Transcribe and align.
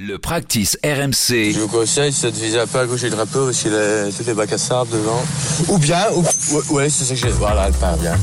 Le 0.00 0.16
practice 0.16 0.78
RMC. 0.84 1.50
Je 1.50 1.58
vous 1.58 1.66
conseille, 1.66 2.12
de 2.12 2.28
viser 2.28 2.60
un 2.60 2.68
peu 2.68 2.78
à 2.78 2.86
gauche 2.86 3.02
du 3.02 3.10
drapeau 3.10 3.46
parce 3.46 3.60
qu'il 3.60 3.74
a 3.74 4.12
toutes 4.12 4.28
les 4.28 4.34
bacs 4.34 4.52
à 4.52 4.56
sable 4.56 4.92
devant. 4.92 5.20
Ou 5.70 5.78
bien, 5.78 6.04
ou, 6.14 6.22
ouais, 6.72 6.88
c'est 6.88 7.02
ça 7.02 7.14
que 7.14 7.20
j'ai. 7.20 7.36
Voilà, 7.36 7.66
elle 7.66 7.74
part 7.74 7.96
bien. 7.96 8.14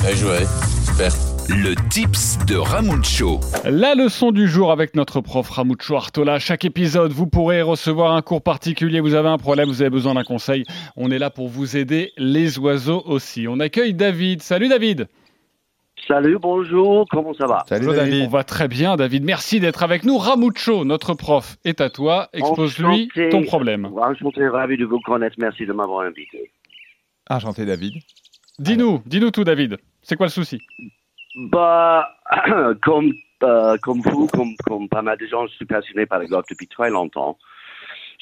Bien 0.00 0.14
joué. 0.14 0.46
Super. 0.86 1.12
Le 1.48 1.74
tips 1.88 2.38
de 2.46 2.54
Ramucho. 2.54 3.40
La 3.64 3.96
leçon 3.96 4.30
du 4.30 4.46
jour 4.46 4.70
avec 4.70 4.94
notre 4.94 5.20
prof 5.20 5.50
Ramucho 5.50 5.96
Artola. 5.96 6.38
Chaque 6.38 6.64
épisode, 6.64 7.10
vous 7.10 7.26
pourrez 7.26 7.62
recevoir 7.62 8.14
un 8.14 8.22
cours 8.22 8.40
particulier. 8.40 9.00
Vous 9.00 9.14
avez 9.14 9.28
un 9.28 9.38
problème, 9.38 9.68
vous 9.68 9.80
avez 9.80 9.90
besoin 9.90 10.14
d'un 10.14 10.22
conseil. 10.22 10.62
On 10.96 11.10
est 11.10 11.18
là 11.18 11.30
pour 11.30 11.48
vous 11.48 11.76
aider. 11.76 12.12
Les 12.16 12.60
oiseaux 12.60 13.02
aussi. 13.06 13.48
On 13.48 13.58
accueille 13.58 13.92
David. 13.92 14.40
Salut 14.40 14.68
David. 14.68 15.08
Salut, 16.06 16.38
bonjour, 16.38 17.06
comment 17.10 17.32
ça 17.32 17.46
va 17.46 17.64
Salut 17.66 17.86
David. 17.86 18.26
On 18.26 18.28
va 18.28 18.44
très 18.44 18.68
bien 18.68 18.96
David. 18.96 19.24
Merci 19.24 19.58
d'être 19.58 19.82
avec 19.82 20.04
nous. 20.04 20.18
Ramucho, 20.18 20.84
notre 20.84 21.14
prof, 21.14 21.56
est 21.64 21.80
à 21.80 21.88
toi. 21.88 22.28
Expose-lui 22.34 23.08
ton 23.30 23.42
problème. 23.42 23.86
Enchanté, 23.96 24.46
ravi 24.46 24.76
de 24.76 24.84
vous 24.84 25.00
connaître. 25.00 25.36
Merci 25.38 25.64
de 25.64 25.72
m'avoir 25.72 26.06
invité. 26.06 26.50
Enchanté 27.30 27.64
David. 27.64 27.94
Dis-nous, 28.58 29.00
dis-nous 29.06 29.30
tout 29.30 29.44
David. 29.44 29.78
C'est 30.02 30.16
quoi 30.16 30.26
le 30.26 30.30
souci? 30.30 30.60
Bah, 31.36 32.06
comme, 32.82 33.14
euh, 33.42 33.78
comme 33.82 34.00
vous, 34.02 34.26
comme, 34.26 34.54
comme 34.66 34.88
pas 34.90 35.00
mal 35.00 35.16
de 35.16 35.26
gens, 35.26 35.46
je 35.46 35.54
suis 35.54 35.64
passionné 35.64 36.04
par 36.04 36.18
le 36.18 36.26
golf 36.26 36.44
depuis 36.50 36.68
très 36.68 36.90
longtemps. 36.90 37.38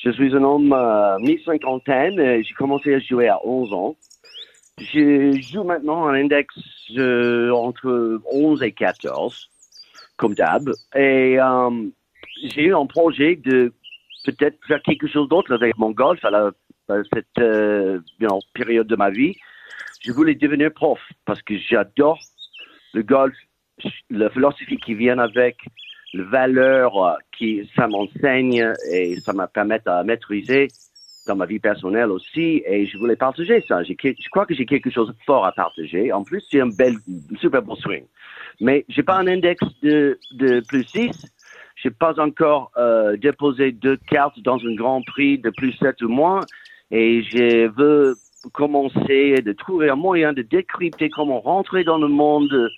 Je 0.04 0.10
suis 0.10 0.34
un 0.36 0.42
homme 0.42 0.72
euh, 0.72 1.18
mi-cinquantaine. 1.18 2.42
J'ai 2.42 2.54
commencé 2.54 2.94
à 2.94 3.00
jouer 3.00 3.28
à 3.28 3.44
11 3.44 3.72
ans. 3.72 3.96
Je 4.78 5.38
joue 5.40 5.64
maintenant 5.64 6.06
un 6.06 6.14
index 6.14 6.54
euh, 6.96 7.50
entre 7.50 8.20
11 8.32 8.62
et 8.62 8.72
14, 8.72 9.50
comme 10.16 10.34
d'hab. 10.34 10.70
Et 10.94 11.38
euh, 11.38 11.70
j'ai 12.42 12.64
eu 12.64 12.74
un 12.74 12.86
projet 12.86 13.36
de 13.36 13.72
peut-être 14.24 14.58
faire 14.66 14.82
quelque 14.82 15.08
chose 15.08 15.28
d'autre 15.28 15.52
avec 15.54 15.76
mon 15.76 15.90
golf 15.90 16.24
à, 16.24 16.50
cette 17.12 17.26
euh, 17.38 18.00
période 18.54 18.86
de 18.86 18.96
ma 18.96 19.10
vie. 19.10 19.36
Je 20.00 20.10
voulais 20.12 20.34
devenir 20.34 20.72
prof 20.72 20.98
parce 21.26 21.42
que 21.42 21.56
j'adore 21.58 22.18
le 22.94 23.02
golf, 23.02 23.34
la 24.10 24.30
philosophie 24.30 24.78
qui 24.78 24.94
vient 24.94 25.18
avec, 25.18 25.58
les 26.14 26.24
valeurs 26.24 27.18
qui 27.36 27.70
ça 27.76 27.88
m'enseigne 27.88 28.72
et 28.90 29.16
ça 29.20 29.32
me 29.32 29.46
permet 29.46 29.78
de 29.78 30.02
maîtriser 30.04 30.68
dans 31.26 31.36
ma 31.36 31.46
vie 31.46 31.58
personnelle 31.58 32.10
aussi 32.10 32.62
et 32.66 32.86
je 32.86 32.98
voulais 32.98 33.16
partager 33.16 33.62
ça. 33.68 33.82
Je 33.82 34.28
crois 34.30 34.46
que 34.46 34.54
j'ai 34.54 34.66
quelque 34.66 34.90
chose 34.90 35.08
de 35.08 35.14
fort 35.24 35.44
à 35.44 35.52
partager. 35.52 36.12
En 36.12 36.24
plus, 36.24 36.42
c'est 36.50 36.60
un 36.60 36.68
bel, 36.68 36.94
super 37.40 37.62
beau 37.62 37.76
swing. 37.76 38.04
Mais 38.60 38.84
j'ai 38.88 39.02
pas 39.02 39.16
un 39.16 39.26
index 39.26 39.62
de, 39.82 40.18
de 40.32 40.60
plus 40.66 40.84
6. 40.84 41.10
J'ai 41.76 41.90
pas 41.90 42.20
encore 42.20 42.70
euh, 42.76 43.16
déposé 43.16 43.72
deux 43.72 43.96
cartes 43.96 44.38
dans 44.40 44.58
un 44.58 44.74
grand 44.74 45.02
prix 45.02 45.38
de 45.38 45.50
plus 45.50 45.72
7 45.72 46.02
ou 46.02 46.08
moins 46.08 46.40
et 46.90 47.22
je 47.22 47.68
veux 47.68 48.14
commencer 48.52 49.40
de 49.42 49.52
trouver 49.52 49.88
un 49.88 49.96
moyen 49.96 50.32
de 50.32 50.42
décrypter 50.42 51.08
comment 51.10 51.40
rentrer 51.40 51.84
dans 51.84 51.98
le 51.98 52.08
monde 52.08 52.68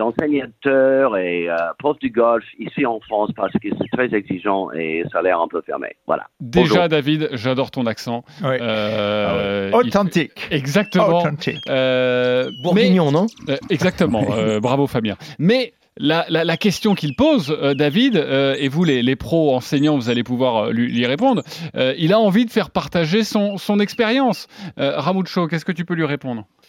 d'enseignateurs 0.00 1.16
et 1.18 1.48
euh, 1.48 1.56
prof 1.78 1.98
du 1.98 2.10
golf 2.10 2.44
ici 2.58 2.86
en 2.86 3.00
France 3.00 3.30
parce 3.36 3.52
que 3.52 3.68
c'est 3.78 3.90
très 3.92 4.14
exigeant 4.16 4.70
et 4.72 5.04
ça 5.12 5.18
a 5.18 5.22
l'air 5.22 5.40
un 5.40 5.48
peu 5.48 5.60
fermé. 5.60 5.88
Voilà. 6.06 6.26
Déjà, 6.40 6.88
David, 6.88 7.28
j'adore 7.32 7.70
ton 7.70 7.86
accent. 7.86 8.24
Euh, 8.42 9.70
ah 9.72 9.76
Authentique. 9.76 10.48
Exactement. 10.50 11.20
Authentique. 11.20 11.58
Euh, 11.68 12.50
Bourguignon, 12.62 13.12
non 13.12 13.26
euh, 13.48 13.56
Exactement. 13.68 14.24
bravo, 14.62 14.86
Fabien. 14.86 15.16
Mais 15.38 15.74
la, 15.98 16.24
la, 16.30 16.56
question 16.56 16.94
qu'il 16.94 17.14
pose, 17.14 17.54
David, 17.76 18.16
et 18.16 18.68
vous 18.68 18.84
les, 18.84 19.02
les, 19.02 19.16
pros 19.16 19.54
enseignants, 19.54 19.96
vous 19.96 20.08
allez 20.08 20.22
pouvoir 20.22 20.70
lui, 20.70 20.90
lui 20.90 21.04
répondre, 21.04 21.42
il 21.74 22.14
a 22.14 22.18
envie 22.18 22.46
de 22.46 22.50
faire 22.50 22.70
partager 22.70 23.22
son, 23.22 23.58
son 23.58 23.80
expérience. 23.80 24.46
Ramucho, 24.78 25.46
qu'est-ce 25.46 25.66
que 25.66 25.72
tu 25.72 25.84
peux 25.84 25.94
lui 25.94 26.06
répondre? 26.06 26.46
euh, 26.46 26.59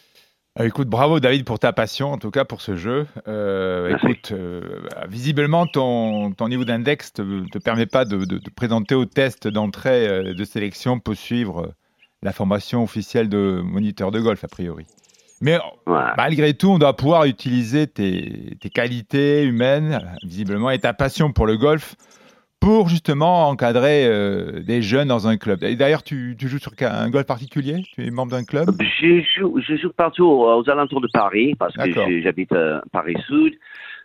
écoute, 0.60 0.88
bravo 0.88 1.20
David 1.20 1.46
pour 1.46 1.60
ta 1.60 1.74
passion, 1.74 2.12
en 2.12 2.18
tout 2.18 2.32
cas 2.32 2.46
pour 2.46 2.62
ce 2.62 2.76
jeu. 2.76 3.08
Euh, 3.28 3.96
écoute, 3.96 4.32
euh, 4.32 4.82
visiblement 5.08 5.66
ton, 5.66 6.32
ton 6.32 6.50
niveau 6.50 6.66
d'index 6.66 7.14
ne 7.20 7.48
te, 7.48 7.58
permet 7.58 7.86
pas 7.86 8.06
de, 8.06 8.26
de, 8.26 8.40
présenter 8.56 8.96
au 8.96 9.06
test 9.06 9.48
d'entrée 9.48 10.08
euh, 10.08 10.34
de 10.34 10.44
sélection 10.44 11.00
pour 11.00 11.16
suivre 11.16 11.74
la 12.22 12.34
formation 12.34 12.84
officielle 12.84 13.30
de 13.30 13.62
moniteur 13.64 14.12
de 14.12 14.20
golf, 14.20 14.44
a 14.44 14.48
priori. 14.48 14.86
Mais 15.40 15.58
malgré 15.88 16.54
tout, 16.54 16.70
on 16.70 16.78
doit 16.78 16.96
pouvoir 16.96 17.26
utiliser 17.26 17.88
tes, 17.88 18.56
tes 18.60 18.70
qualités 18.70 19.44
humaines, 19.44 20.00
visiblement, 20.24 20.70
et 20.70 20.78
ta 20.78 20.94
passion 20.94 21.32
pour 21.32 21.48
le 21.48 21.58
golf 21.58 21.96
pour 22.62 22.90
justement 22.90 23.50
encadrer 23.50 24.06
euh, 24.06 24.62
des 24.62 24.84
jeunes 24.84 25.08
dans 25.08 25.28
un 25.28 25.36
club. 25.36 25.64
Et 25.64 25.76
d'ailleurs, 25.76 26.04
tu, 26.04 26.36
tu, 26.40 26.48
joues 26.48 26.60
sur 26.60 26.72
un 26.80 27.10
golf 27.10 27.26
particulier? 27.26 27.82
Tu 27.96 28.06
es 28.06 28.12
membre 28.12 28.32
d'un 28.34 28.44
club? 28.44 28.70
Je 28.80 29.24
joue, 29.36 29.60
je 29.60 29.76
joue 29.76 29.92
partout 29.92 30.26
aux, 30.26 30.70
alentours 30.70 31.02
de 31.02 31.10
Paris, 31.12 31.56
parce 31.56 31.76
que 31.76 32.22
j'habite 32.22 32.54
à 32.54 32.82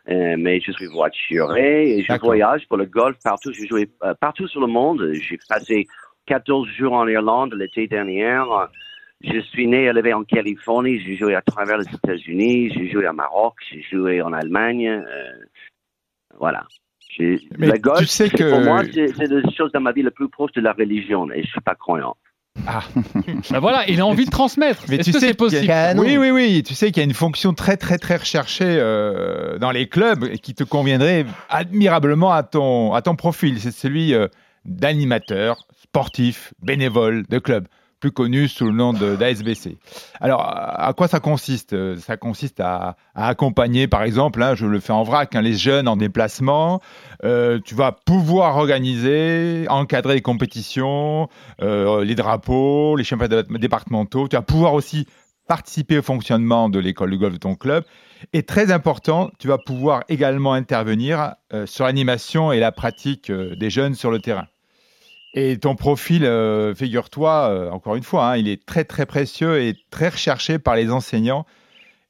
euh, 0.08 0.36
mais 0.38 0.60
je 0.60 0.70
suis 0.70 0.86
voituré 0.86 1.98
et 1.98 2.02
je 2.02 2.20
voyage 2.20 2.66
pour 2.68 2.78
le 2.78 2.86
golf 2.86 3.16
partout. 3.22 3.52
J'ai 3.52 3.66
joué 3.66 3.90
euh, 4.04 4.14
partout 4.14 4.48
sur 4.48 4.60
le 4.60 4.68
monde. 4.68 5.12
J'ai 5.12 5.38
passé 5.48 5.86
14 6.26 6.66
jours 6.78 6.94
en 6.94 7.06
Irlande 7.06 7.54
l'été 7.54 7.86
dernier. 7.88 8.40
Je 9.22 9.40
suis 9.40 9.66
né 9.66 9.82
et 9.82 9.86
élevé 9.86 10.14
en 10.14 10.22
Californie. 10.22 11.00
J'ai 11.00 11.16
joué 11.16 11.34
à 11.34 11.42
travers 11.42 11.76
les 11.76 11.92
États-Unis. 11.92 12.70
J'ai 12.70 12.88
joué 12.88 13.04
à 13.04 13.12
Maroc. 13.12 13.54
J'ai 13.68 13.82
joué 13.82 14.22
en 14.22 14.32
Allemagne. 14.32 15.02
voilà. 16.38 16.64
Mais 17.58 17.66
la 17.66 17.78
tu 17.98 18.06
sais 18.06 18.30
que... 18.30 18.50
Pour 18.50 18.60
moi, 18.60 18.82
c'est 18.92 19.28
la 19.28 19.50
chose 19.50 19.72
dans 19.72 19.80
ma 19.80 19.92
vie 19.92 20.02
la 20.02 20.10
plus 20.10 20.28
proche 20.28 20.52
de 20.52 20.60
la 20.60 20.72
religion 20.72 21.30
et 21.32 21.42
je 21.42 21.48
suis 21.48 21.60
pas 21.60 21.74
croyant. 21.74 22.16
Ah, 22.66 22.82
ben 23.50 23.58
voilà, 23.58 23.88
il 23.88 24.00
a 24.00 24.06
envie 24.06 24.24
de 24.24 24.30
transmettre. 24.30 24.84
Mais 24.88 24.98
tu 24.98 25.12
sais, 25.12 25.34
possible 25.34 25.72
Oui, 25.96 26.16
oui, 26.16 26.30
oui. 26.30 26.62
Tu 26.62 26.74
sais 26.74 26.86
qu'il 26.90 26.98
y 26.98 27.00
a 27.00 27.04
une 27.04 27.14
fonction 27.14 27.52
très, 27.52 27.76
très, 27.76 27.98
très 27.98 28.16
recherchée 28.16 28.64
euh, 28.78 29.58
dans 29.58 29.70
les 29.70 29.88
clubs 29.88 30.24
et 30.24 30.38
qui 30.38 30.54
te 30.54 30.64
conviendrait 30.64 31.26
admirablement 31.48 32.32
à 32.32 32.42
ton, 32.42 32.94
à 32.94 33.02
ton 33.02 33.14
profil. 33.14 33.60
C'est 33.60 33.72
celui 33.72 34.14
euh, 34.14 34.28
d'animateur 34.64 35.66
sportif, 35.82 36.54
bénévole 36.62 37.24
de 37.28 37.38
club 37.38 37.68
plus 38.00 38.12
connu 38.12 38.48
sous 38.48 38.66
le 38.66 38.72
nom 38.72 38.92
d'ASBC. 38.92 39.78
Alors, 40.20 40.42
à 40.44 40.92
quoi 40.96 41.08
ça 41.08 41.20
consiste? 41.20 41.74
Ça 41.98 42.16
consiste 42.16 42.60
à, 42.60 42.96
accompagner, 43.14 43.88
par 43.88 44.02
exemple, 44.02 44.42
hein, 44.42 44.54
je 44.54 44.66
le 44.66 44.80
fais 44.80 44.92
en 44.92 45.02
vrac, 45.02 45.34
hein, 45.34 45.40
les 45.40 45.54
jeunes 45.54 45.88
en 45.88 45.96
déplacement. 45.96 46.80
Euh, 47.24 47.58
tu 47.64 47.74
vas 47.74 47.92
pouvoir 47.92 48.56
organiser, 48.56 49.66
encadrer 49.68 50.14
les 50.14 50.20
compétitions, 50.20 51.28
euh, 51.62 52.04
les 52.04 52.14
drapeaux, 52.14 52.96
les 52.96 53.04
championnats 53.04 53.42
départementaux. 53.42 54.28
Tu 54.28 54.36
vas 54.36 54.42
pouvoir 54.42 54.74
aussi 54.74 55.06
participer 55.48 55.98
au 55.98 56.02
fonctionnement 56.02 56.68
de 56.68 56.78
l'école 56.78 57.10
de 57.12 57.16
golf 57.16 57.34
de 57.34 57.38
ton 57.38 57.54
club. 57.54 57.84
Et 58.32 58.42
très 58.42 58.72
important, 58.72 59.30
tu 59.38 59.48
vas 59.48 59.58
pouvoir 59.58 60.02
également 60.08 60.52
intervenir 60.52 61.34
euh, 61.52 61.66
sur 61.66 61.84
l'animation 61.84 62.52
et 62.52 62.60
la 62.60 62.72
pratique 62.72 63.30
des 63.30 63.70
jeunes 63.70 63.94
sur 63.94 64.10
le 64.10 64.18
terrain. 64.18 64.46
Et 65.38 65.58
ton 65.58 65.74
profil, 65.74 66.24
euh, 66.24 66.74
figure-toi, 66.74 67.50
euh, 67.50 67.70
encore 67.70 67.94
une 67.94 68.02
fois, 68.02 68.30
hein, 68.30 68.36
il 68.38 68.48
est 68.48 68.64
très 68.64 68.84
très 68.84 69.04
précieux 69.04 69.60
et 69.60 69.74
très 69.90 70.08
recherché 70.08 70.58
par 70.58 70.76
les 70.76 70.90
enseignants 70.90 71.44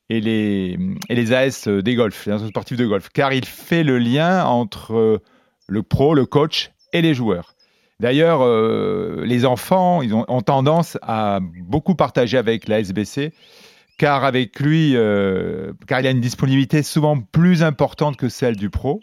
et 0.09 0.21
les, 0.21 0.79
et 1.09 1.15
les 1.17 1.33
AS 1.33 1.67
des 1.67 1.97
golfs, 1.97 2.25
les 2.27 2.39
sportifs 2.47 2.77
de 2.77 2.87
golf, 2.87 3.09
car 3.13 3.33
il 3.33 3.45
fait 3.45 3.83
le 3.83 3.99
lien 3.99 4.45
entre 4.45 5.21
le 5.67 5.83
pro, 5.83 6.15
le 6.15 6.25
coach 6.25 6.71
et 6.93 7.03
les 7.03 7.15
joueurs. 7.15 7.57
D'ailleurs, 7.99 8.43
euh, 8.43 9.25
les 9.25 9.45
enfants 9.45 10.03
ils 10.03 10.15
ont, 10.15 10.25
tendance 10.43 10.97
à 11.03 11.41
beaucoup 11.65 11.97
partager 11.97 12.39
avec 12.39 12.69
la 12.69 12.79
SBC, 12.79 13.33
car 13.99 14.23
avec 14.23 14.61
lui, 14.61 14.93
car 15.89 15.99
il 15.99 16.07
a 16.07 16.11
une 16.11 16.21
disponibilité 16.21 16.85
souvent 16.85 17.19
plus 17.21 17.65
importante 17.65 18.17
que 18.17 18.29
celle 18.29 18.55
du 18.55 18.71
pro. 18.71 19.01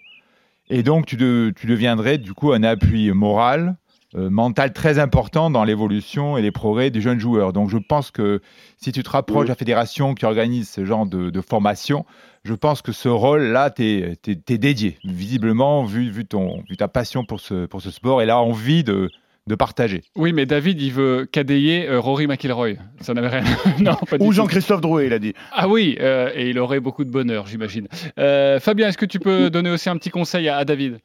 Et 0.69 0.81
donc, 0.81 1.07
tu, 1.07 1.17
tu 1.17 1.67
deviendrais 1.67 2.19
du 2.19 2.33
coup 2.33 2.53
un 2.53 2.63
appui 2.63 3.11
moral, 3.11 3.75
euh, 4.15 4.29
mental 4.29 4.73
très 4.73 4.99
important 4.99 5.49
dans 5.49 5.63
l'évolution 5.63 6.37
et 6.37 6.41
les 6.41 6.51
progrès 6.51 6.91
des 6.91 7.01
jeunes 7.01 7.19
joueurs. 7.19 7.51
Donc 7.51 7.69
je 7.69 7.77
pense 7.77 8.11
que 8.11 8.41
si 8.77 8.91
tu 8.91 9.01
te 9.01 9.09
rapproches 9.09 9.45
de 9.45 9.49
la 9.49 9.55
fédération 9.55 10.13
qui 10.13 10.25
organise 10.25 10.69
ce 10.69 10.85
genre 10.85 11.05
de, 11.07 11.41
formation, 11.41 12.05
je 12.43 12.53
pense 12.53 12.81
que 12.81 12.91
ce 12.91 13.09
rôle-là, 13.09 13.71
tu 13.71 13.83
es, 13.83 14.57
dédié, 14.57 14.97
visiblement, 15.03 15.83
vu, 15.83 16.11
vu, 16.11 16.25
ton, 16.25 16.63
vu 16.69 16.77
ta 16.77 16.87
passion 16.87 17.25
pour 17.25 17.39
ce, 17.39 17.65
pour 17.65 17.81
ce 17.81 17.89
sport 17.89 18.21
et 18.21 18.27
là, 18.27 18.39
envie 18.39 18.83
de, 18.83 19.09
de 19.47 19.55
partager. 19.55 20.03
Oui, 20.15 20.31
mais 20.31 20.45
David, 20.45 20.79
il 20.79 20.91
veut 20.91 21.27
cadayer 21.31 21.89
euh, 21.89 21.99
Rory 21.99 22.27
McIlroy. 22.27 22.75
Ça 23.01 23.15
n'avait 23.15 23.29
rien. 23.29 23.43
non, 23.79 23.97
Ou 24.19 24.31
Jean-Christophe 24.31 24.81
Drouet, 24.81 25.07
il 25.07 25.13
a 25.13 25.19
dit. 25.19 25.33
Ah 25.51 25.67
oui, 25.67 25.97
euh, 25.99 26.29
et 26.35 26.51
il 26.51 26.59
aurait 26.59 26.79
beaucoup 26.79 27.03
de 27.03 27.11
bonheur, 27.11 27.47
j'imagine. 27.47 27.87
Fabien, 28.15 28.89
est-ce 28.89 28.97
que 28.97 29.05
tu 29.05 29.19
peux 29.19 29.49
donner 29.49 29.71
aussi 29.71 29.89
un 29.89 29.97
petit 29.97 30.11
conseil 30.11 30.49
à 30.49 30.63
David? 30.65 30.99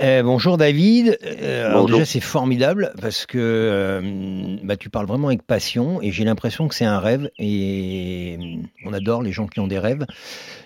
Euh, 0.00 0.22
bonjour 0.22 0.56
David. 0.56 1.18
Euh, 1.24 1.68
alors 1.68 1.86
déjà 1.86 2.04
c'est 2.04 2.20
formidable 2.20 2.92
parce 3.00 3.26
que 3.26 3.38
euh, 3.38 4.56
bah, 4.62 4.76
tu 4.76 4.90
parles 4.90 5.06
vraiment 5.06 5.28
avec 5.28 5.42
passion 5.42 6.00
et 6.02 6.10
j'ai 6.10 6.24
l'impression 6.24 6.68
que 6.68 6.74
c'est 6.74 6.84
un 6.84 6.98
rêve 6.98 7.30
et 7.38 8.58
on 8.84 8.92
adore 8.92 9.22
les 9.22 9.32
gens 9.32 9.46
qui 9.46 9.60
ont 9.60 9.66
des 9.66 9.78
rêves. 9.78 10.06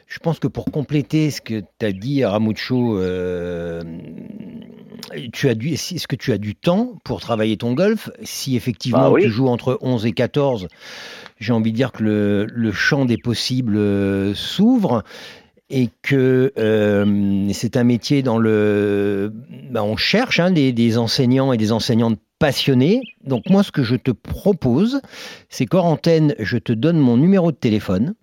Je 0.07 0.19
pense 0.19 0.39
que 0.39 0.47
pour 0.47 0.67
compléter 0.67 1.31
ce 1.31 1.41
que 1.41 1.63
tu 1.79 1.87
as 1.87 1.93
dit 1.93 2.25
Ramucho 2.25 3.01
tu 5.33 5.49
as 5.49 5.55
du, 5.55 5.71
est-ce 5.71 6.09
que 6.09 6.17
tu 6.17 6.33
as 6.33 6.39
du 6.39 6.55
temps 6.55 6.99
pour 7.05 7.21
travailler 7.21 7.57
ton 7.57 7.75
golf? 7.75 8.11
Si 8.23 8.57
effectivement 8.57 9.05
Ah 9.05 9.11
oui. 9.11 9.23
tu 9.23 9.31
joues 9.31 9.49
entre 9.49 9.79
11 9.81 10.07
et 10.07 10.13
14, 10.13 10.69
j'ai 11.39 11.53
envie 11.53 11.73
de 11.73 11.77
dire 11.77 11.93
que 11.93 12.03
le, 12.03 12.47
le 12.47 12.73
champ 12.73 13.05
des 13.05 13.19
possibles 13.19 13.77
euh, 13.77 14.35
s'ouvre 14.35 15.05
et 15.69 15.89
que 16.03 16.53
euh, 16.59 17.49
c'est 17.53 17.77
un 17.77 17.85
métier 17.85 18.23
dans 18.23 18.39
le... 18.39 19.33
ben, 19.71 19.83
on 19.83 19.97
cherche 19.97 20.39
hein, 20.39 20.51
des, 20.51 20.73
des 20.73 20.99
enseignants 20.99 21.53
et 21.53 21.57
des 21.57 21.73
enseignantes 21.73 22.19
passionnés. 22.39 23.03
Donc 23.25 23.49
moi, 23.49 23.63
ce 23.63 23.73
que 23.73 23.83
je 23.83 23.97
te 23.97 24.11
propose, 24.11 25.01
c'est 25.49 25.67
qu'hors 25.67 25.87
antenne, 25.87 26.35
je 26.39 26.59
te 26.59 26.73
donne 26.73 26.99
mon 26.99 27.17
numéro 27.17 27.51
de 27.51 27.57
téléphone 27.57 28.15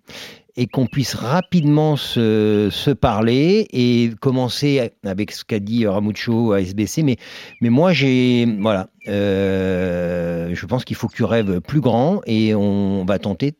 et 0.56 0.66
qu'on 0.66 0.86
puisse 0.86 1.14
rapidement 1.14 1.96
se, 1.96 2.92
parler 2.92 3.66
et 3.72 4.10
commencer 4.20 4.92
avec 5.04 5.32
ce 5.32 5.44
qu'a 5.44 5.58
dit 5.58 5.86
Ramucho 5.86 6.52
à 6.52 6.60
SBC. 6.60 7.02
Mais, 7.02 7.16
mais 7.60 7.70
moi, 7.70 7.92
j'ai. 7.92 8.46
Voilà. 8.60 8.88
euh, 9.08 10.54
je 10.54 10.66
pense 10.66 10.84
qu'il 10.84 10.96
faut 10.96 11.08
que 11.08 11.16
tu 11.16 11.24
rêves 11.24 11.60
plus 11.60 11.80
grand 11.80 12.20
et 12.26 12.54
on 12.54 13.04
va 13.04 13.18
tenter 13.18 13.54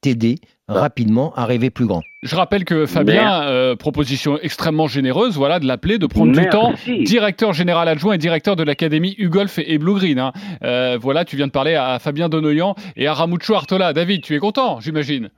t'aider 0.00 0.36
rapidement 0.68 1.32
à 1.34 1.46
rêver 1.46 1.70
plus 1.70 1.86
grand. 1.86 2.02
Je 2.22 2.36
rappelle 2.36 2.64
que 2.64 2.86
Fabien, 2.86 3.42
euh, 3.42 3.74
proposition 3.74 4.38
extrêmement 4.40 4.86
généreuse, 4.86 5.36
voilà, 5.36 5.58
de 5.58 5.66
l'appeler, 5.66 5.98
de 5.98 6.06
prendre 6.06 6.32
du 6.32 6.48
temps. 6.48 6.72
Directeur 6.86 7.52
général 7.52 7.88
adjoint 7.88 8.14
et 8.14 8.18
directeur 8.18 8.54
de 8.56 8.62
l'académie 8.62 9.14
Ugolf 9.18 9.58
et, 9.58 9.72
et 9.74 9.78
Blue 9.78 9.94
Green. 9.94 10.18
hein. 10.20 10.32
Euh, 10.62 10.96
voilà, 11.00 11.24
tu 11.24 11.36
viens 11.36 11.48
de 11.48 11.52
parler 11.52 11.74
à 11.74 11.98
Fabien 11.98 12.28
Donoyan 12.28 12.74
et 12.96 13.06
à 13.08 13.14
Ramucho 13.14 13.54
Artola. 13.54 13.92
David, 13.92 14.22
tu 14.22 14.34
es 14.34 14.38
content, 14.38 14.78
j'imagine 14.80 15.30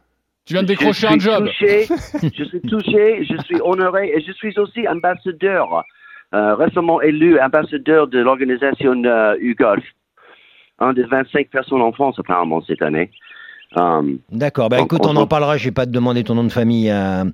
Tu 0.45 0.53
viens 0.53 0.63
de 0.63 0.69
décrocher 0.69 1.07
un 1.07 1.19
job. 1.19 1.47
touché, 1.47 1.87
je 2.37 2.45
suis 2.45 2.61
touché, 2.61 3.25
je 3.25 3.43
suis 3.45 3.61
honoré 3.63 4.13
et 4.15 4.21
je 4.21 4.33
suis 4.33 4.59
aussi 4.59 4.87
ambassadeur, 4.87 5.83
euh, 6.35 6.55
récemment 6.57 7.01
élu 7.01 7.41
ambassadeur 7.41 8.07
de 8.07 8.19
l'organisation 8.19 9.03
euh, 9.05 9.35
UGolf, 9.41 9.85
un 10.79 10.93
des 10.93 11.05
25 11.05 11.49
personnes 11.49 11.81
en 11.81 11.93
France 11.93 12.17
apparemment 12.19 12.61
cette 12.67 12.83
année. 12.83 13.11
Um, 13.77 14.19
D'accord. 14.31 14.69
Bah, 14.69 14.81
écoute, 14.81 15.01
on 15.05 15.17
on- 15.17 15.21
en 15.21 15.27
parlera. 15.27 15.57
Je 15.57 15.65
vais 15.65 15.71
pas 15.71 15.87
te 15.87 15.91
demander 15.91 16.25
ton 16.25 16.35
nom 16.35 16.45
de 16.45 16.53
famille 16.53 16.91
à, 16.91 17.25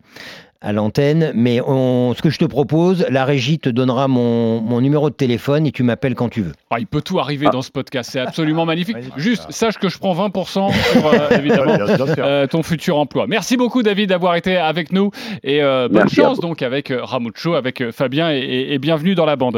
à 0.61 0.73
l'antenne, 0.73 1.31
mais 1.37 1.61
on, 1.65 2.15
ce 2.17 2.23
que 2.23 2.31
je 2.31 2.39
te 2.39 2.45
propose, 2.45 3.07
la 3.11 3.25
régie 3.25 3.61
te 3.61 3.69
donnera 3.69 4.09
mon, 4.09 4.61
mon 4.61 4.81
numéro 4.81 5.09
de 5.09 5.15
téléphone 5.15 5.67
et 5.69 5.71
tu 5.73 5.85
m'appelles 5.85 6.17
quand 6.17 6.29
tu 6.29 6.43
veux. 6.43 6.53
Ah, 6.71 6.81
il 6.81 6.87
peut 6.89 7.01
tout 7.01 7.21
arriver 7.21 7.47
dans 7.53 7.63
ce 7.63 7.71
podcast, 7.71 8.11
c'est 8.13 8.19
absolument 8.19 8.67
magnifique. 8.67 8.97
Juste, 9.17 9.47
sache 9.51 9.79
que 9.79 9.89
je 9.89 9.99
prends 9.99 10.15
20% 10.15 10.73
sur, 10.73 11.07
euh, 11.07 11.31
évidemment, 11.39 11.77
euh, 12.19 12.47
ton 12.49 12.65
futur 12.65 12.99
emploi. 12.99 13.27
Merci 13.29 13.57
beaucoup, 13.57 13.85
David, 13.85 14.09
d'avoir 14.09 14.35
été 14.35 14.57
avec 14.57 14.93
nous 14.93 15.13
et 15.45 15.63
euh, 15.63 15.89
bonne 15.89 16.09
chance 16.09 16.41
donc 16.41 16.61
avec 16.63 16.93
Ramucho, 16.93 17.55
avec 17.55 17.93
Fabien 17.93 18.33
et- 18.33 18.39
et- 18.39 18.75
et 18.75 18.79
bienvenue 18.81 19.15
dans 19.15 19.27
la 19.27 19.37
bande. 19.37 19.57